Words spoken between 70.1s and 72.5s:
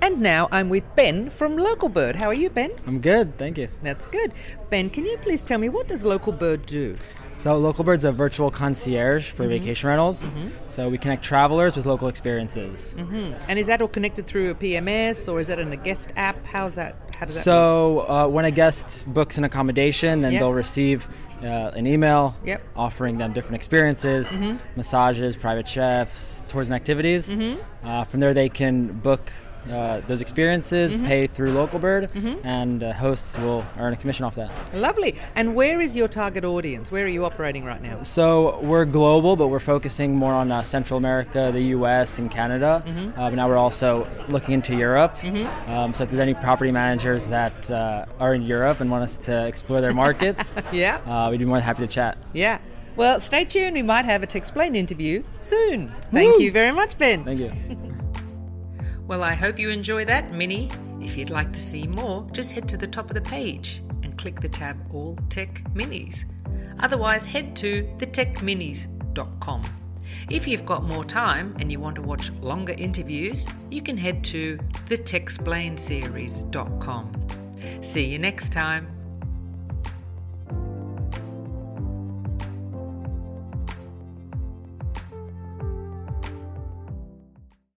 If you've got more time and you want to watch